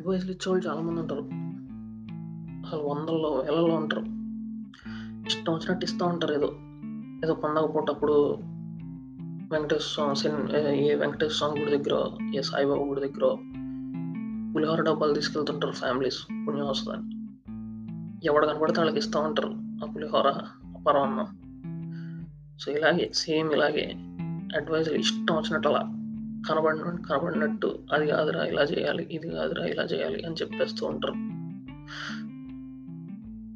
అడ్వైస్‌లు 0.00 0.30
ఇచ్చేవాళ్ళు 0.30 0.68
చాలామంది 0.68 1.00
ఉంటారు. 1.00 1.20
అసలు 2.66 2.88
వందల్లో, 2.88 3.28
వేలల్లో 3.28 3.74
ఉంటారు. 3.74 4.02
ఇష్టం 5.26 5.54
వచ్చినట్టు 5.54 5.84
ఇస్తా 5.84 6.06
ఉంటారు 6.06 6.32
ఏదో. 6.32 6.46
ఏదో 7.24 7.34
పండగ 7.34 7.66
పూటప్పుడు 7.66 8.12
వెంకటేశ్వర 9.52 9.78
స్వామి 9.78 10.16
సిన్ 10.16 10.56
ఏ 10.56 10.94
వెంకటేశ్వర 10.94 11.36
స్వామి 11.36 11.60
గుడి 11.60 11.70
దగ్గర 11.70 12.10
ఏ 12.34 12.42
సాయిబాబా 12.42 12.84
గుడి 12.84 13.00
దగ్గర 13.00 13.36
పులిహోర 14.54 14.82
డబ్బాలు 14.82 15.14
తీసుకెళ్తుంటారు 15.14 15.72
ఫ్యామిలీస్ 15.72 16.48
పుణ్యం 16.48 16.68
వస్తుందని 16.68 17.20
ఎవడు 18.26 18.46
కనపడితే 18.46 18.80
వాళ్ళకి 18.80 18.98
ఇస్తా 18.98 19.20
ఉంటారు. 19.20 19.54
ఆ 19.84 19.92
పులిహోర, 19.96 20.32
పరమన్నం 20.86 21.26
సో, 22.58 22.72
ఇలాగే 22.72 23.10
సేమ్ 23.14 23.52
ఇలాగే 23.52 23.92
అడ్వైజ్ 24.56 24.88
ఇష్టం 24.88 25.36
వచ్చినట్టు 25.36 25.68
అలా 25.68 25.99
కనబడిన 26.48 26.82
కనబడినట్టు 26.82 27.78
అది 27.92 28.06
కాదురా 28.06 28.44
ఇలా 28.44 28.62
చేయాలి, 28.62 29.08
ఇది 29.10 29.30
కాదురా 29.30 29.64
ఇలా 29.64 29.82
చేయాలి 29.82 30.26
అని 30.26 30.34
చెప్పేస్తూ 30.34 30.86
ఉంటారు. 30.86 31.14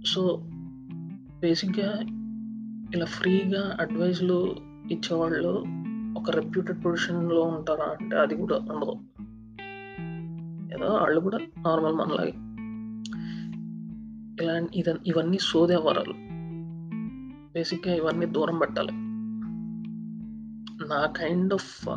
సో, 0.07 0.43
బేసిక్‌గా 1.41 2.01
ఇలా 2.95 3.05
ఫ్రీగా 3.05 3.77
అడ్వైస్‌లు 3.80 4.57
ఇచ్చేవాళ్ళు 4.91 5.65
ఒక 6.19 6.30
రెప్యూటెడ్ 6.30 6.84
పొజిషన్‌లో 6.84 7.43
ఉంటారా 7.43 7.97
అంటే 8.01 8.16
అది 8.16 8.37
కూడా 8.37 8.57
ఉండదు. 8.57 8.95
ఏదో 10.74 10.95
వాళ్ళు 10.95 11.21
కూడా 11.21 11.38
నార్మల్ 11.38 11.95
మనలాగే. 11.95 12.32
ఇలా 14.45 14.66
ఇదన్ 14.74 14.98
ఇవన్నీ 15.07 15.38
సోది 15.41 15.77
బేసిక్‌గా 17.52 17.95
ఇవన్నీ 17.95 18.27
దూరం 18.27 18.59
పెట్టాలి. 18.59 18.93
నా 20.88 21.07
kind 21.07 21.55
of 21.55 21.88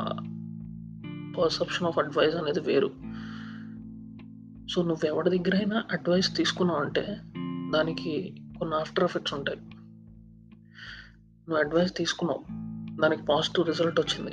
perception 1.37 1.87
of 1.87 1.99
advice 1.99 2.35
అనేది 2.35 2.59
వేరు. 2.59 2.91
సో, 4.69 4.81
నువ్వెవడి 4.81 5.29
దగ్గరైనా 5.29 5.83
అడ్వైస్ 5.91 6.37
తీసుకున్నావంటే 6.37 7.17
దానికి 7.73 8.35
కొన్ని 8.59 8.75
ఆఫ్టర్ 8.75 9.03
ఎఫెక్ట్స్ 9.03 9.33
ఉంటాయి. 9.33 9.57
నువ్వు 11.49 11.57
అడ్వైస్ 11.57 11.97
తీసుకున్నావు. 11.97 12.43
దానికి 13.01 13.23
పాజిటివ్ 13.23 13.67
రిజల్ట్ 13.67 13.99
వచ్చింది. 13.99 14.31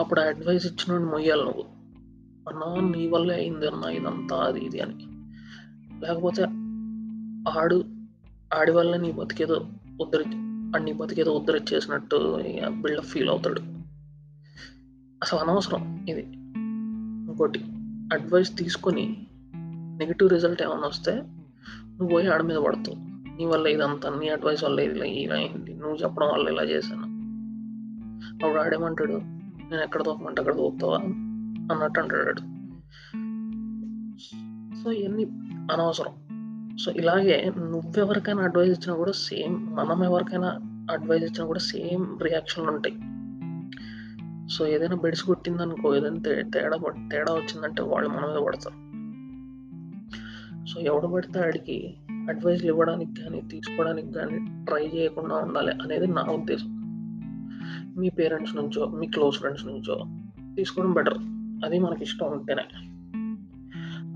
అప్పుడు 0.00 0.20
ఆ 0.20 0.24
అడ్వైస్ 0.24 0.66
ఇచ్చిన 0.66 0.98
మొయ్యాలి 0.98 1.42
నువ్వు. 1.42 1.64
అన్నా 2.48 2.88
నీ 2.88 3.08
వల్లే 3.08 3.34
అయింది 3.34 3.68
అన్నా 3.68 3.90
ఇదంతా 3.90 4.36
అది 4.36 4.60
ఇది 4.60 4.80
అని. 4.80 5.06
లేకపోతే 6.06 6.42
ఆడు 7.58 7.84
ఆడి 8.54 8.72
వల్లే 8.72 8.98
నీ 8.98 9.12
బతికేదో 9.12 9.66
ఉద్ధరి 10.00 10.24
అన్ని 10.24 10.84
నీ 10.84 10.92
బతికేదో 10.92 11.32
ఉద్ధరి 11.32 11.60
చేసినట్టు 11.74 12.38
బిల్డప్ 12.68 13.04
ఫీల్ 13.04 13.28
అవుతాడు. 13.28 13.81
అసలు 15.22 15.38
అనవసరం 15.38 16.06
ఇది. 16.08 16.22
ఇంకోటి 17.30 17.60
అడ్వైస్ 18.12 18.58
తీసుకొని 18.58 19.26
నెగిటివ్ 19.98 20.30
రిజల్ట్ 20.30 20.62
ఏమైనా 20.62 20.86
వస్తే 20.86 21.12
నువ్వు 21.70 22.08
పోయి 22.08 22.28
ఆడ 22.28 22.42
మీద 22.42 22.56
పడతావు. 22.56 22.96
నీ 23.36 23.44
వల్ల 23.44 23.66
ఇదంతా 23.66 24.18
నీ 24.20 24.28
అడ్వైస్ 24.28 24.64
వల్ల 24.64 24.80
ఇది 24.80 25.10
ఇలా 25.10 25.34
అయింది. 25.34 25.74
నువ్వు 25.74 25.96
చెప్పడం 25.96 26.28
వల్ల 26.28 26.48
ఇలా 26.48 26.62
చేశాను. 26.62 27.22
అప్పుడు 28.46 28.60
ఆడేమంటాడు 28.60 29.12
నేను 29.70 29.82
ఎక్కడ 29.82 30.02
తోపమంటే 30.02 30.40
అక్కడ 30.40 30.56
తోపుతావా 30.56 30.96
అన్నట్టు 31.74 32.00
అంటాడు 32.00 32.40
సో, 34.82 34.92
ఇవన్నీ 34.92 35.24
అనవసరం. 35.72 36.12
సో, 36.76 36.92
ఇలాగే 36.92 37.52
నువ్వెవరికైనా 37.58 38.42
అడ్వైస్ 38.42 38.70
ఇచ్చినా 38.70 38.96
కూడా 38.96 39.12
సేమ్ 39.12 39.76
మనం 39.76 40.04
ఎవరికైనా 40.04 40.48
అడ్వైస్ 40.90 41.24
ఇచ్చినా 41.24 41.46
కూడా 41.46 41.58
సేమ్ 41.58 42.22
రియాక్షన్లు 42.22 42.70
ఉంటాయి 42.70 42.94
సో, 44.50 44.66
ఏదైనా 44.66 44.96
బెడ్స్ 44.96 45.22
కొట్టిందనుకో 45.22 45.96
ఏదైనా 45.96 46.18
తేడా 46.42 46.76
తేడా 47.10 47.34
వచ్చిందంటే 47.34 47.82
వాళ్ళు 47.82 48.10
మన 48.10 48.26
మీద 48.26 48.36
పడతారు. 48.46 48.92
సో, 50.66 50.80
ఎవడు 50.80 51.06
పడితే 51.06 51.40
ఆడికి 51.40 51.96
అడ్వైస్‌లు 52.28 52.68
ఇవ్వడానికి 52.68 53.22
కానీ 53.22 53.40
తీసుకోవడానికి 53.40 54.12
కానీ 54.12 54.64
ట్రై 54.64 54.86
చేయకుండా 54.86 55.36
ఉండాలి 55.36 55.72
అనేది 55.72 56.06
నా 56.06 56.22
ఉద్దేశం. 56.22 56.82
మీ 57.98 58.08
పేరెంట్స్ 58.08 58.56
నుంచో, 58.56 58.86
మీ 58.86 59.06
క్లోజ్ 59.06 59.36
ఫ్రెండ్స్ 59.36 59.66
నుంచో 59.66 60.04
తీసుకోవడం 60.56 60.92
బెటర్. 60.92 61.18
అది 61.64 61.78
మనకి 61.78 62.02
ఇష్టం 62.02 62.32
ఉంటేనే. 62.32 62.62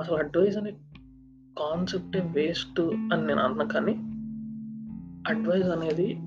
అసలు 0.03 0.17
అడ్వైజ్ 0.17 0.57
అనే 0.57 0.71
కాన్సెప్టే 1.59 2.21
వేస్ట్ 2.21 2.81
అని 2.81 3.27
నేను 3.27 3.41
అన్నా 3.41 3.65
కానీ 3.65 3.93
అడ్వైజ్ 5.29 5.69
అనేది 5.69 6.19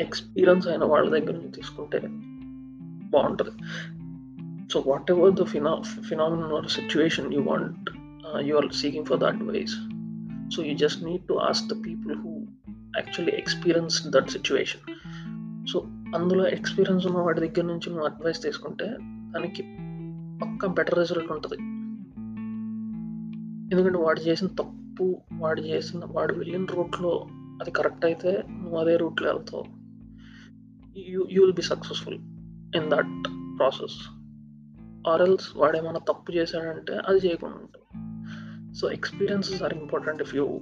ఎక్స్‌పీరియన్స్ 0.00 0.68
అయిన 0.68 0.84
వాళ్ళ 0.84 1.10
దగ్గర 1.10 1.32
నుంచి 1.32 1.48
తీసుకుంటే 1.48 2.02
బాగుంటుంది. 3.10 3.50
So, 4.72 4.84
whatever 5.10 5.34
the 5.34 5.44
phena 5.44 5.82
phenomenon 6.08 6.52
or 6.52 6.68
situation 6.68 7.34
you 7.34 7.42
want 7.42 7.90
you 7.90 8.40
you 8.40 8.56
are 8.56 8.72
seeking 8.72 9.04
for 9.04 9.20
the 9.20 9.24
advice. 9.24 9.76
So, 10.56 10.62
you 10.62 10.76
just 10.76 11.04
need 11.04 11.22
to 11.22 11.34
ask 11.34 11.68
the 11.68 11.86
people 11.86 12.16
who 12.16 12.30
actually 12.96 13.36
experience 13.36 14.08
that 14.08 14.30
situation 14.30 14.94
so, 15.66 15.80
అందులో 16.16 16.48
experience 16.48 17.06
ఉన్న 17.06 17.18
వాడి 17.18 17.40
దగ్గర 17.40 17.62
నుంచి 17.62 17.90
నువ్వు 17.90 18.04
advice 18.04 18.42
తీసుకుంటే 18.42 18.96
దానికి 19.00 19.62
పక్కా 20.42 20.68
better 20.68 20.98
result 20.98 21.32
ఉంటుంది. 21.32 21.56
ఎందుకంటే 23.74 23.98
వాడు 23.98 24.20
చేసిన 24.20 24.46
తప్పు, 24.46 25.16
వాడు 25.32 25.60
చేసిన 25.60 26.00
వాడు 26.04 26.34
వెళ్ళిన 26.34 26.64
రూట్‌లో 26.64 27.26
అది 27.32 27.70
కరెక్ట్ 27.70 28.04
అయితే 28.04 28.44
నువ్వు 28.50 28.78
అదే 28.78 28.96
రూట్‌లో 28.96 29.32
వెళ్తావు. 29.32 29.73
You 30.96 31.28
you 31.30 31.42
will 31.42 31.54
be 31.54 31.62
successful 31.62 32.18
in 32.76 32.90
that 32.90 33.24
process. 33.58 33.96
Or 35.08 35.22
else 35.22 35.76
ఏమైనా 35.76 35.98
తప్పు 35.98 36.32
చేశాడంటే 36.32 36.92
అది 36.92 37.18
చేయకుండా 37.26 37.56
ఉంటుంది 37.56 37.84
so, 38.74 38.90
experiences 38.90 39.62
are 39.62 39.74
important 39.74 40.22
if 40.22 40.34
you 40.34 40.60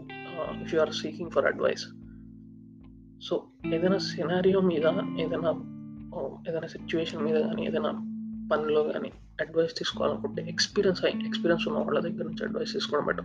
if 0.63 0.75
you 0.75 0.81
are 0.81 0.93
seeking 0.93 1.31
for 1.31 1.47
advice. 1.47 1.85
So, 3.23 3.43
ఏదైనా 3.67 3.99
సినారియో 3.99 4.61
మీద 4.61 4.87
ఏదైనా 5.19 5.51
uh, 6.17 6.51
ఏదైనా 6.51 6.67
సిచ్యువేషన్ 6.67 7.23
మీద 7.23 7.41
కానీ 7.41 7.67
ఏదైనా 7.67 7.91
పనిలో 8.53 8.83
కానీ 8.83 9.13
అడ్వైస్ 9.41 9.79
తీసుకోవాలనుకుంటే 9.79 10.47
ఎక్స్‌పీరియన్స్ 10.49 11.05
అయి 11.05 11.27
ఎక్స్‌పీరియన్స్ 11.27 11.69
ఉన్న 11.69 11.79
వాళ్ళ 11.79 12.01
దగ్గర 12.01 12.25
నుంచి 12.25 12.45
అడ్వైస్ 12.45 12.73
తీసుకోవడం 12.73 13.07
బెటర్. 13.07 13.25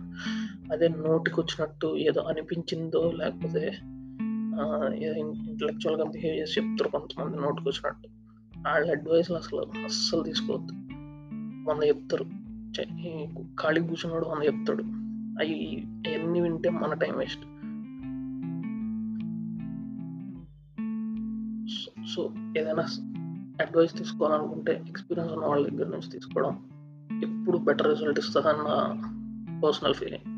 అదే 0.72 0.88
నోటికొచ్చినట్టు 0.88 1.96
ఏదో 1.96 2.20
అనిపించిందో 2.20 3.12
లేకపోతే 3.16 3.78
ఇంటలెక్చువల్‌గా 5.18 6.04
బిహేవ్ 6.04 6.36
చేసి 6.36 6.60
చెప్తారు 6.60 6.88
కొంతమంది 6.88 7.38
నోటికొచ్చినట్టు. 7.38 8.08
వాళ్ళ 8.68 8.90
అడ్వైస్‌లు 8.90 9.36
అసలు 9.36 9.84
అస్సలు 9.84 10.22
తీసుకోవద్దు. 10.22 10.72
మన 11.68 11.84
చెప్తారు. 11.84 12.24
ఖాళీ 13.54 13.80
కూర్చున్నాడు 13.80 14.26
మన 14.26 14.44
చెప్తాడు. 14.44 14.82
అవి 15.40 15.86
ఎన్ని 16.06 16.40
వింటే 16.40 16.68
మన 16.68 16.94
టైం 16.94 17.18
వేస్ట్. 17.18 17.44
సో 22.14 22.32
ఏదైనా 22.58 22.84
అడ్వైస్ 23.60 23.94
తీసుకోవాలనుకుంటే 23.94 24.84
ఎక్స్‌పీరియన్స్ 24.88 25.32
ఉన్న 25.34 25.46
వాళ్ళ 25.46 25.68
దగ్గర 25.68 25.86
నుంచి 25.86 26.10
తీసుకోవడం 26.10 26.54
ఎప్పుడు 27.24 27.58
బెటర్ 27.58 27.88
రిజల్ట్ 27.88 28.18
ఇస్తుందన్న 28.18 28.68
పర్సనల్ 29.64 29.94
ఫీలింగ్. 29.94 30.37